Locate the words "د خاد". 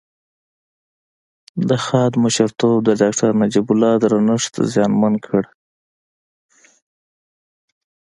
1.69-2.13